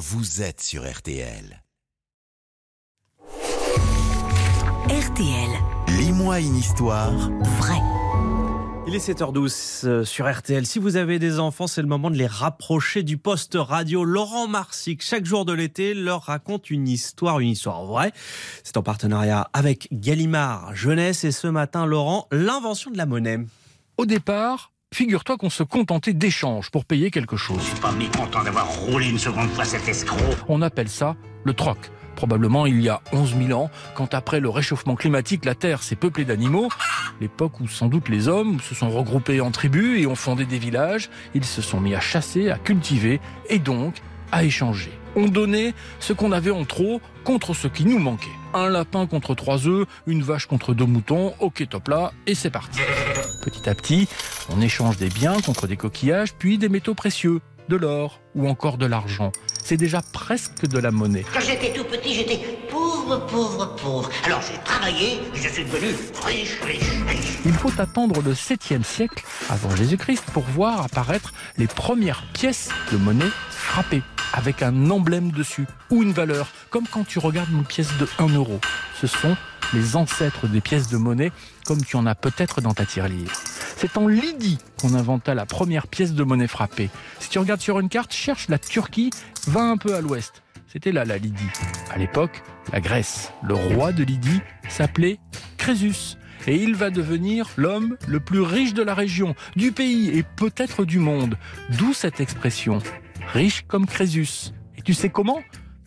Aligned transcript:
vous 0.00 0.40
êtes 0.40 0.62
sur 0.62 0.90
RTL. 0.90 1.62
RTL, 4.88 5.50
Lis-moi 5.88 6.40
une 6.40 6.56
histoire 6.56 7.12
vrai. 7.60 7.76
Il 8.86 8.94
est 8.94 9.10
7h12 9.10 9.86
euh, 9.86 10.04
sur 10.04 10.32
RTL. 10.32 10.64
Si 10.64 10.78
vous 10.78 10.96
avez 10.96 11.18
des 11.18 11.38
enfants, 11.38 11.66
c'est 11.66 11.82
le 11.82 11.86
moment 11.86 12.10
de 12.10 12.16
les 12.16 12.26
rapprocher 12.26 13.02
du 13.02 13.18
poste 13.18 13.58
radio. 13.60 14.02
Laurent 14.02 14.48
Marsic, 14.48 15.04
chaque 15.04 15.26
jour 15.26 15.44
de 15.44 15.52
l'été, 15.52 15.92
leur 15.92 16.22
raconte 16.22 16.70
une 16.70 16.88
histoire, 16.88 17.40
une 17.40 17.50
histoire 17.50 17.84
vraie. 17.84 18.12
C'est 18.64 18.78
en 18.78 18.82
partenariat 18.82 19.50
avec 19.52 19.88
Gallimard 19.92 20.74
Jeunesse. 20.74 21.24
Et 21.24 21.30
ce 21.30 21.46
matin, 21.46 21.84
Laurent, 21.84 22.26
l'invention 22.32 22.90
de 22.90 22.96
la 22.96 23.04
monnaie. 23.04 23.40
Au 23.98 24.06
départ, 24.06 24.72
figure-toi 25.00 25.38
qu'on 25.38 25.50
se 25.50 25.62
contentait 25.62 26.12
d'échanges 26.12 26.70
pour 26.70 26.84
payer 26.84 27.10
quelque 27.10 27.36
chose. 27.36 27.62
suis 27.62 27.80
pas 27.80 27.92
mécontent 27.92 28.42
d'avoir 28.42 28.68
roulé 28.68 29.08
une 29.08 29.18
seconde 29.18 29.48
fois 29.50 29.64
cet 29.64 29.88
escroc. 29.88 30.18
On 30.48 30.62
appelle 30.62 30.88
ça 30.88 31.16
le 31.44 31.54
troc. 31.54 31.78
Probablement 32.16 32.66
il 32.66 32.82
y 32.82 32.90
a 32.90 33.00
11 33.12 33.36
000 33.46 33.58
ans, 33.58 33.70
quand 33.94 34.12
après 34.12 34.40
le 34.40 34.50
réchauffement 34.50 34.96
climatique, 34.96 35.46
la 35.46 35.54
Terre 35.54 35.82
s'est 35.82 35.96
peuplée 35.96 36.26
d'animaux, 36.26 36.68
l'époque 37.18 37.60
où 37.60 37.68
sans 37.68 37.86
doute 37.86 38.10
les 38.10 38.28
hommes 38.28 38.60
se 38.60 38.74
sont 38.74 38.90
regroupés 38.90 39.40
en 39.40 39.50
tribus 39.50 40.02
et 40.02 40.06
ont 40.06 40.16
fondé 40.16 40.44
des 40.44 40.58
villages, 40.58 41.08
ils 41.34 41.46
se 41.46 41.62
sont 41.62 41.80
mis 41.80 41.94
à 41.94 42.00
chasser, 42.00 42.50
à 42.50 42.58
cultiver 42.58 43.20
et 43.48 43.58
donc 43.58 43.94
à 44.32 44.44
échanger. 44.44 44.92
On 45.16 45.28
donnait 45.28 45.72
ce 45.98 46.12
qu'on 46.12 46.30
avait 46.30 46.50
en 46.50 46.64
trop 46.64 47.00
contre 47.24 47.54
ce 47.54 47.68
qui 47.68 47.86
nous 47.86 47.98
manquait. 47.98 48.28
Un 48.52 48.68
lapin 48.68 49.06
contre 49.06 49.34
trois 49.34 49.66
œufs, 49.66 49.86
une 50.06 50.22
vache 50.22 50.46
contre 50.46 50.74
deux 50.74 50.84
moutons, 50.84 51.32
ok 51.40 51.66
top 51.70 51.88
là, 51.88 52.12
et 52.26 52.34
c'est 52.34 52.50
parti. 52.50 52.80
Petit 53.40 53.68
à 53.68 53.74
petit, 53.74 54.08
on 54.50 54.60
échange 54.60 54.96
des 54.96 55.08
biens 55.08 55.40
contre 55.40 55.66
des 55.66 55.76
coquillages, 55.76 56.34
puis 56.34 56.58
des 56.58 56.68
métaux 56.68 56.94
précieux, 56.94 57.40
de 57.68 57.76
l'or 57.76 58.20
ou 58.34 58.48
encore 58.48 58.76
de 58.76 58.86
l'argent. 58.86 59.32
C'est 59.64 59.76
déjà 59.76 60.02
presque 60.12 60.66
de 60.66 60.78
la 60.78 60.90
monnaie. 60.90 61.24
Quand 61.32 61.40
j'étais 61.40 61.72
tout 61.72 61.84
petit, 61.84 62.14
j'étais 62.14 62.40
pauvre, 62.68 63.26
pauvre, 63.26 63.76
pauvre. 63.76 64.10
Alors 64.24 64.40
j'ai 64.42 64.58
travaillé 64.64 65.20
et 65.34 65.36
je 65.36 65.48
suis 65.48 65.64
devenu 65.64 65.94
riche, 66.26 66.60
riche, 66.62 66.90
riche. 67.06 67.38
Il 67.44 67.52
faut 67.52 67.72
attendre 67.78 68.20
le 68.22 68.32
7e 68.32 68.82
siècle 68.82 69.24
avant 69.48 69.74
Jésus-Christ 69.76 70.24
pour 70.32 70.42
voir 70.42 70.82
apparaître 70.82 71.32
les 71.56 71.68
premières 71.68 72.24
pièces 72.32 72.70
de 72.90 72.96
monnaie 72.96 73.30
frappées 73.50 74.02
avec 74.32 74.62
un 74.62 74.90
emblème 74.90 75.30
dessus 75.30 75.66
ou 75.90 76.02
une 76.02 76.12
valeur, 76.12 76.48
comme 76.70 76.86
quand 76.86 77.06
tu 77.06 77.18
regardes 77.18 77.50
une 77.50 77.64
pièce 77.64 77.96
de 77.98 78.08
1 78.18 78.28
euro. 78.34 78.60
Ce 79.00 79.06
sont 79.06 79.36
les 79.72 79.96
ancêtres 79.96 80.48
des 80.48 80.60
pièces 80.60 80.88
de 80.88 80.96
monnaie, 80.96 81.32
comme 81.66 81.82
tu 81.84 81.96
en 81.96 82.06
as 82.06 82.14
peut-être 82.14 82.60
dans 82.60 82.74
ta 82.74 82.84
tirelire. 82.84 83.30
C'est 83.76 83.96
en 83.96 84.06
Lydie 84.06 84.58
qu'on 84.80 84.94
inventa 84.94 85.34
la 85.34 85.46
première 85.46 85.86
pièce 85.86 86.12
de 86.12 86.22
monnaie 86.22 86.46
frappée. 86.48 86.90
Si 87.18 87.28
tu 87.30 87.38
regardes 87.38 87.60
sur 87.60 87.80
une 87.80 87.88
carte, 87.88 88.12
cherche 88.12 88.48
la 88.48 88.58
Turquie, 88.58 89.10
va 89.46 89.62
un 89.62 89.76
peu 89.76 89.94
à 89.94 90.00
l'ouest. 90.00 90.42
C'était 90.66 90.92
là 90.92 91.04
la 91.04 91.18
Lydie. 91.18 91.48
À 91.90 91.98
l'époque, 91.98 92.42
la 92.72 92.80
Grèce. 92.80 93.32
Le 93.42 93.54
roi 93.54 93.92
de 93.92 94.04
Lydie 94.04 94.40
s'appelait 94.68 95.18
Crésus. 95.56 96.16
Et 96.46 96.56
il 96.56 96.74
va 96.74 96.90
devenir 96.90 97.48
l'homme 97.56 97.96
le 98.06 98.20
plus 98.20 98.40
riche 98.40 98.72
de 98.72 98.82
la 98.82 98.94
région, 98.94 99.34
du 99.56 99.72
pays 99.72 100.08
et 100.16 100.22
peut-être 100.22 100.84
du 100.84 100.98
monde. 100.98 101.36
D'où 101.70 101.92
cette 101.92 102.20
expression, 102.20 102.78
riche 103.32 103.64
comme 103.66 103.86
Crésus. 103.86 104.52
Et 104.78 104.82
tu 104.82 104.94
sais 104.94 105.10
comment? 105.10 105.42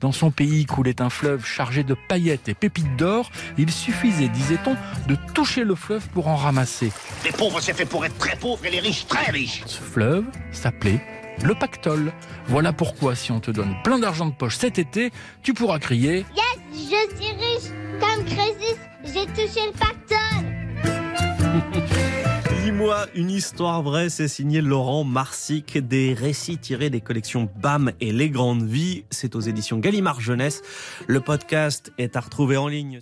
Dans 0.00 0.12
son 0.12 0.30
pays 0.30 0.66
coulait 0.66 1.00
un 1.00 1.10
fleuve 1.10 1.44
chargé 1.44 1.84
de 1.84 1.96
paillettes 2.08 2.48
et 2.48 2.54
pépites 2.54 2.96
d'or. 2.96 3.30
Il 3.56 3.70
suffisait, 3.70 4.28
disait-on, 4.28 4.74
de 5.08 5.16
toucher 5.34 5.64
le 5.64 5.74
fleuve 5.74 6.06
pour 6.08 6.28
en 6.28 6.36
ramasser. 6.36 6.92
Les 7.24 7.32
pauvres, 7.32 7.60
c'est 7.60 7.74
fait 7.74 7.86
pour 7.86 8.04
être 8.04 8.16
très 8.18 8.36
pauvres 8.36 8.64
et 8.64 8.70
les 8.70 8.80
riches, 8.80 9.06
très 9.06 9.30
riches. 9.30 9.62
Ce 9.66 9.80
fleuve 9.80 10.24
s'appelait 10.52 11.00
le 11.44 11.54
pactole. 11.54 12.12
Voilà 12.46 12.72
pourquoi, 12.72 13.14
si 13.14 13.32
on 13.32 13.40
te 13.40 13.50
donne 13.50 13.74
plein 13.84 13.98
d'argent 13.98 14.26
de 14.26 14.32
poche 14.32 14.56
cet 14.56 14.78
été, 14.78 15.10
tu 15.42 15.54
pourras 15.54 15.78
crier 15.78 16.24
Yes, 16.36 16.58
je 16.72 17.16
suis 17.16 17.32
riche 17.32 17.72
comme 18.00 18.24
Crésus, 18.24 18.76
j'ai 19.04 19.26
touché 19.26 19.66
le 19.66 19.72
pactole. 19.72 20.07
Lis-moi 22.68 23.06
une 23.14 23.30
histoire 23.30 23.82
vraie, 23.82 24.10
c'est 24.10 24.28
signé 24.28 24.60
Laurent 24.60 25.02
Marsic, 25.02 25.78
des 25.78 26.12
récits 26.12 26.58
tirés 26.58 26.90
des 26.90 27.00
collections 27.00 27.48
BAM 27.56 27.92
et 28.02 28.12
Les 28.12 28.28
Grandes 28.28 28.62
Vies. 28.62 29.04
C'est 29.10 29.36
aux 29.36 29.40
éditions 29.40 29.78
Gallimard 29.78 30.20
Jeunesse. 30.20 30.60
Le 31.06 31.20
podcast 31.20 31.94
est 31.96 32.14
à 32.14 32.20
retrouver 32.20 32.58
en 32.58 32.68
ligne. 32.68 33.00